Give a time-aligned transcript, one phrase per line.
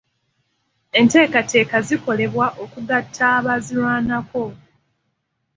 [0.99, 4.45] Enteekateeka zikolebwa okugatta abaazirwanako.